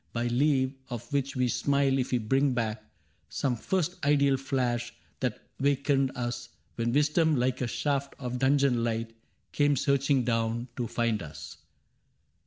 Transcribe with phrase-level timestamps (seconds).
[0.13, 2.83] By leave of which we smile if we bring back
[3.29, 9.13] Some first ideal flash that wakened us When wisdom like a shaft of dungeon light
[9.51, 11.57] Came searching down to find us.